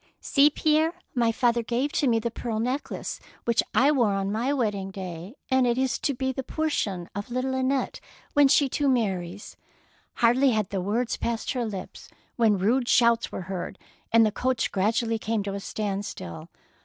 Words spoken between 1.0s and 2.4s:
my father gave to me 142